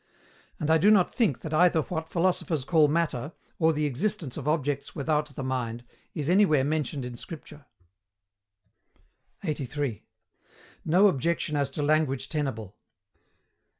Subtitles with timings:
[0.59, 4.47] And I do not think that either what philosophers call Matter, or the existence of
[4.47, 5.85] objects without the mind,
[6.15, 7.67] is anywhere mentioned in Scripture.
[9.43, 10.03] 83.
[10.85, 12.75] NO OBJECTION AS TO LANGUAGE TENABLE.